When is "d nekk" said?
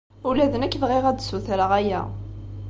0.51-0.79